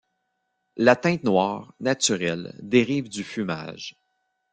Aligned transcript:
La 0.77 0.95
teinte 0.95 1.23
noire, 1.23 1.75
naturelle, 1.79 2.55
dérive 2.59 3.07
du 3.07 3.23
fumage. 3.23 3.99